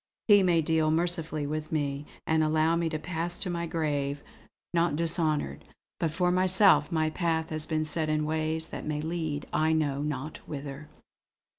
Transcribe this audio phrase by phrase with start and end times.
[0.27, 4.23] He may deal mercifully with me, and allow me to pass to my grave
[4.73, 5.63] not dishonoured;
[5.99, 10.01] but for myself my path has been set in ways that may lead I know
[10.01, 10.89] not whither."